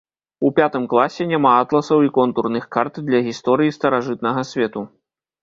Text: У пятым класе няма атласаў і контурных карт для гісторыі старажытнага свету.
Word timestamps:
У 0.47 0.49
пятым 0.59 0.83
класе 0.93 1.27
няма 1.31 1.51
атласаў 1.65 1.99
і 2.07 2.11
контурных 2.17 2.65
карт 2.77 2.99
для 3.11 3.19
гісторыі 3.29 3.77
старажытнага 3.79 4.41
свету. 4.55 4.87